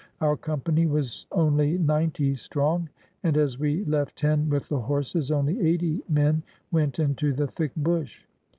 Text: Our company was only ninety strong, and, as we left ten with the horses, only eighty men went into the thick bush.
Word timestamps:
Our 0.19 0.35
company 0.35 0.87
was 0.87 1.27
only 1.31 1.77
ninety 1.77 2.33
strong, 2.33 2.89
and, 3.21 3.37
as 3.37 3.59
we 3.59 3.85
left 3.85 4.15
ten 4.17 4.49
with 4.49 4.67
the 4.67 4.79
horses, 4.79 5.29
only 5.29 5.59
eighty 5.61 6.01
men 6.09 6.41
went 6.71 6.97
into 6.97 7.33
the 7.33 7.45
thick 7.45 7.73
bush. 7.77 8.25